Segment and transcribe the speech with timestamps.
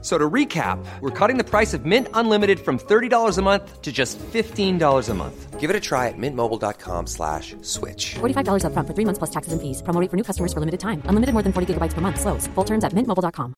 [0.00, 3.90] So to recap, we're cutting the price of Mint Unlimited from $30 a month to
[3.90, 5.58] just $15 a month.
[5.58, 8.14] Give it a try at mintmobile.com slash switch.
[8.20, 9.82] $45 upfront for three months plus taxes and fees.
[9.82, 11.02] Promo rate for new customers for limited time.
[11.06, 12.20] Unlimited more than 40 gigabytes per month.
[12.20, 12.46] Slows.
[12.54, 13.54] Full terms at mintmobile.com.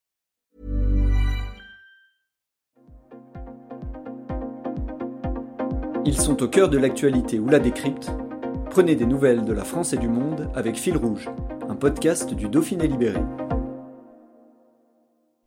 [6.07, 8.11] Ils sont au cœur de l'actualité ou la décrypte.
[8.71, 11.29] Prenez des nouvelles de la France et du monde avec Fil Rouge,
[11.69, 13.21] un podcast du Dauphiné Libéré.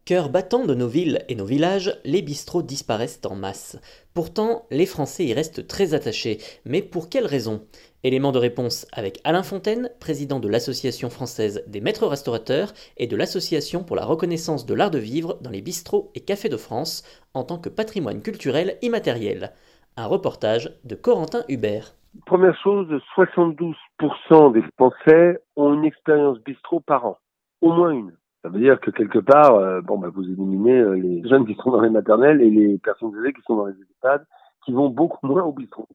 [0.06, 3.80] Cœur battant de nos villes et nos villages, les bistrots disparaissent en masse.
[4.14, 6.40] Pourtant, les Français y restent très attachés.
[6.66, 7.62] Mais pour quelles raisons
[8.04, 13.16] Élément de réponse avec Alain Fontaine, président de l'Association française des maîtres restaurateurs et de
[13.16, 17.04] l'Association pour la reconnaissance de l'art de vivre dans les bistrots et cafés de France
[17.34, 19.54] en tant que patrimoine culturel immatériel.
[19.96, 21.96] Un reportage de Corentin Hubert.
[22.26, 27.18] Première chose, 72% des Français ont une expérience bistrot par an.
[27.62, 28.12] Au moins une.
[28.44, 31.56] Ça veut dire que quelque part, euh, bon, bah, vous éliminez euh, les jeunes qui
[31.56, 34.26] sont dans les maternelles et les personnes âgées qui sont dans les EHPAD,
[34.66, 35.88] qui vont beaucoup moins au bistrot.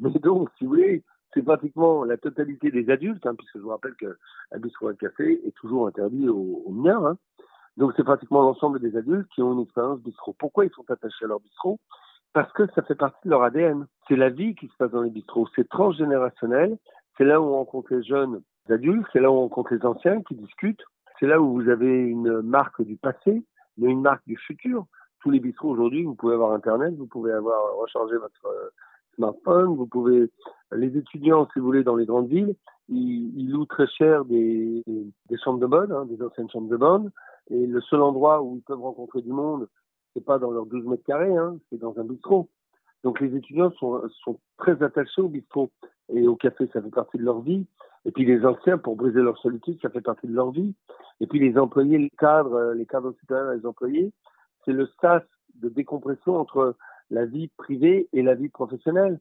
[0.00, 3.68] Mais donc, si vous voulez, c'est pratiquement la totalité des adultes, hein, puisque je vous
[3.68, 4.18] rappelle que
[4.50, 6.88] un bistrot à café est toujours interdit aux, aux.
[6.88, 7.16] Hein.
[7.76, 10.34] Donc, c'est pratiquement l'ensemble des adultes qui ont une expérience bistrot.
[10.36, 11.78] Pourquoi ils sont attachés à leur bistrot?
[12.32, 13.86] Parce que ça fait partie de leur ADN.
[14.08, 15.46] C'est la vie qui se passe dans les bistrots.
[15.54, 16.76] C'est transgénérationnel.
[17.16, 20.22] C'est là où on rencontre les jeunes adultes, c'est là où on rencontre les anciens
[20.22, 20.82] qui discutent
[21.22, 23.44] c'est là où vous avez une marque du passé,
[23.78, 24.86] mais une marque du futur.
[25.20, 28.70] Tous les bistrots aujourd'hui, vous pouvez avoir Internet, vous pouvez avoir rechargé votre euh,
[29.14, 30.28] smartphone, vous pouvez,
[30.72, 32.56] les étudiants, si vous voulez, dans les grandes villes,
[32.88, 34.82] ils, louent très cher des,
[35.44, 37.12] chambres de bonne, hein, des anciennes chambres de bonne,
[37.50, 39.68] et le seul endroit où ils peuvent rencontrer du monde,
[40.14, 42.48] c'est pas dans leurs 12 mètres carrés, hein, c'est dans un bistrot.
[43.04, 44.00] Donc les étudiants sont,
[44.58, 45.70] très attachés au bistrot
[46.08, 47.66] et au café, ça fait partie de leur vie.
[48.04, 50.74] Et puis les anciens, pour briser leur solitude, ça fait partie de leur vie.
[51.20, 54.12] Et puis les employés, les cadres, euh, les cadres supérieurs et les employés,
[54.64, 55.22] c'est le sas
[55.56, 56.76] de décompression entre
[57.10, 59.20] la vie privée et la vie professionnelle.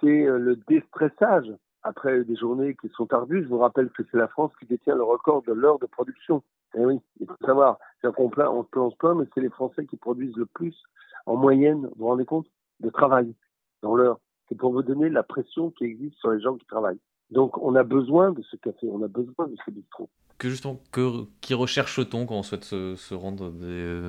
[0.00, 1.52] C'est euh, le déstressage.
[1.82, 4.94] Après des journées qui sont ardues, je vous rappelle que c'est la France qui détient
[4.94, 6.42] le record de l'heure de production.
[6.74, 9.86] Et oui, il faut savoir, on se plaint, on se plaint, mais c'est les Français
[9.86, 10.76] qui produisent le plus
[11.24, 12.46] en moyenne, vous vous rendez compte,
[12.80, 13.34] de travail
[13.82, 14.18] dans l'heure.
[14.48, 17.00] C'est pour vous donner la pression qui existe sur les gens qui travaillent.
[17.30, 20.10] Donc on a besoin de ce café, on a besoin de ce bistrot.
[20.38, 23.50] Que justement, que, qui recherche-t-on quand on souhaite se, se rendre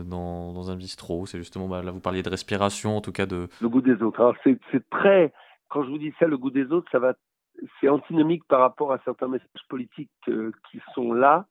[0.03, 1.25] dans, dans, un bistrot?
[1.25, 3.47] C'est justement, bah, là vous parliez de respiration, en tout cas de...
[3.61, 4.19] Le goût des autres.
[4.19, 5.33] Alors c'est très,
[5.67, 7.13] quand je vous dis ça, le goût des autres, ça va,
[7.79, 11.45] c'est antinomique par rapport à certains messages politiques euh, qui sont là,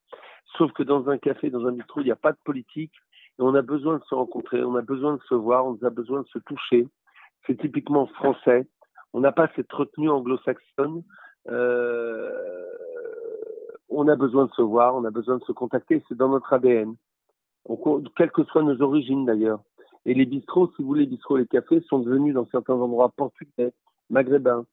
[0.57, 2.93] sauf que dans un café, dans un bistrot, il n'y a pas de politique,
[3.39, 5.91] et on a besoin de se rencontrer, on a besoin de se voir, on a
[5.91, 6.89] besoin de se toucher.
[7.47, 8.67] C'est typiquement français.
[9.13, 11.03] On n'a pas cette retenue anglo-saxonne
[11.49, 12.31] euh,
[13.89, 16.53] on a besoin de se voir, on a besoin de se contacter, c'est dans notre
[16.53, 16.95] ADN.
[18.17, 19.61] Quelles que soient nos origines d'ailleurs.
[20.07, 23.73] Et les bistrots, si vous voulez, les les cafés sont devenus dans certains endroits portugais,
[24.09, 24.65] maghrébins,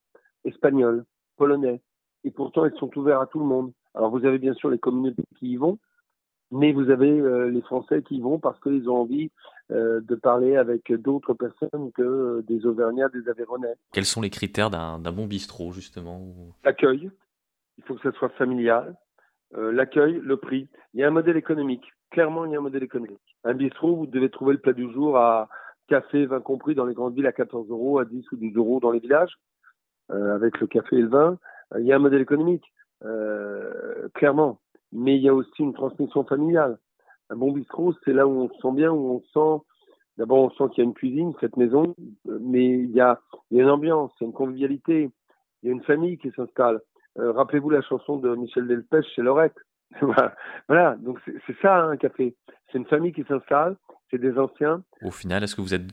[0.45, 1.03] espagnols,
[1.35, 1.81] polonais.
[2.23, 3.73] Et pourtant, ils sont ouverts à tout le monde.
[3.94, 5.79] Alors vous avez bien sûr les communautés qui y vont,
[6.51, 9.31] mais vous avez euh, les Français qui vont parce qu'ils ont envie
[9.71, 13.75] euh, de parler avec d'autres personnes que euh, des Auvergnats, des Aveyronais.
[13.93, 16.21] Quels sont les critères d'un bon bistrot, justement
[16.63, 17.11] L'accueil,
[17.77, 18.95] il faut que ça soit familial.
[19.55, 20.67] L'accueil, le prix.
[20.93, 21.93] Il y a un modèle économique.
[22.11, 23.37] Clairement, il y a un modèle économique.
[23.45, 25.47] Un bistrot, vous devez trouver le plat du jour à
[25.87, 28.79] café, vin compris, dans les grandes villes à 14 euros, à 10 ou 12 euros
[28.81, 29.39] dans les villages,
[30.09, 31.37] avec le café et le vin.
[31.79, 32.65] Il y a un modèle économique.
[34.15, 34.59] clairement,
[34.97, 36.79] mais il y a aussi une transmission familiale.
[37.29, 39.21] Un bon bistrot, c'est là où on se sent bien, où on
[39.59, 39.63] sent,
[40.17, 43.21] d'abord on sent qu'il y a une cuisine, cette maison, mais il y a,
[43.51, 45.11] il y a une ambiance, il y a une convivialité,
[45.61, 46.81] il y a une famille qui s'installe.
[47.19, 49.55] Euh, rappelez-vous la chanson de Michel Delpech chez Lorette.
[50.67, 52.35] voilà, donc c'est ça un café.
[52.71, 53.77] C'est une famille qui s'installe,
[54.09, 54.83] c'est des anciens.
[55.03, 55.85] Au final, est-ce que vous êtes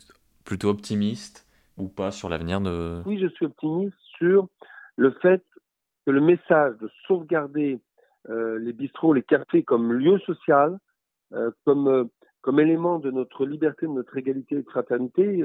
[0.44, 1.46] plutôt optimiste
[1.76, 3.02] ou pas sur l'avenir de...
[3.04, 4.48] Oui, je suis optimiste sur
[4.96, 5.44] le fait
[6.06, 7.80] que le message de sauvegarder
[8.28, 10.78] les bistrots, les cafés comme lieu social,
[11.32, 12.04] euh, comme, euh,
[12.42, 15.44] comme élément de notre liberté, de notre égalité et de fraternité,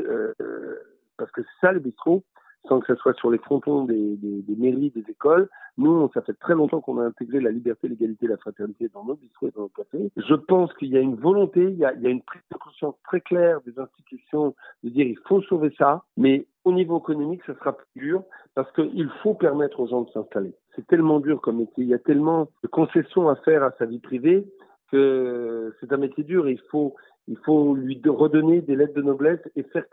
[1.17, 2.23] parce que c'est ça les bistrots,
[2.67, 4.17] sans que ce soit sur les frontons des,
[4.57, 5.49] mairies, des écoles.
[5.77, 9.15] Nous, ça fait très longtemps qu'on a intégré la liberté, l'égalité la fraternité dans nos
[9.15, 10.11] bistrots et dans nos cafés.
[10.17, 12.41] Je pense qu'il y a une volonté, il y a, il y a une prise
[12.51, 14.53] de conscience très claire des institutions
[14.83, 18.23] de dire il faut sauver ça, mais au niveau économique, ça sera plus dur
[18.55, 20.53] parce qu'il faut permettre aux gens de s'installer.
[20.75, 23.85] C'est tellement dur comme métier, il y a tellement de concessions à faire à sa
[23.85, 24.45] vie privée
[24.91, 26.95] que c'est un métier dur et il faut,
[27.29, 29.85] il faut lui redonner des lettres de noblesse et faire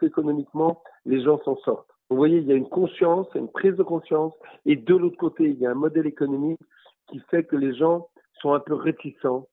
[0.00, 1.90] qu'économiquement les gens s'en sortent.
[2.08, 4.32] Vous voyez, il y a une conscience, une prise de conscience,
[4.64, 6.60] et de l'autre côté, il y a un modèle économique
[7.08, 8.08] qui fait que les gens
[8.40, 9.48] sont un peu réticents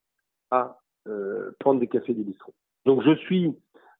[0.51, 0.77] à
[1.07, 2.53] euh, prendre des cafés des bistrots.
[2.85, 3.53] Donc je suis,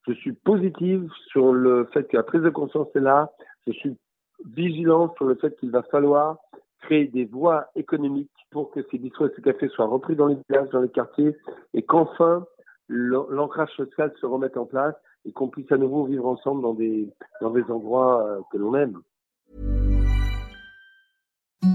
[0.07, 3.31] je suis positive sur le fait que la prise de conscience est là.
[3.65, 3.97] Je suis
[4.45, 6.37] vigilant sur le fait qu'il va falloir
[6.81, 10.37] créer des voies économiques pour que ces bistrots et ces cafés soient repris dans les
[10.47, 11.35] villages, dans les quartiers,
[11.73, 12.45] et qu'enfin
[12.87, 14.95] l'ancrage social se remette en place
[15.25, 17.09] et qu'on puisse à nouveau vivre ensemble dans des,
[17.41, 19.01] dans des endroits euh, que l'on aime.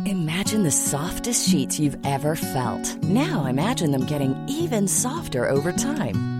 [0.06, 2.96] Imagine the softest sheets you've ever felt.
[3.02, 6.39] Now imagine them getting even softer over time.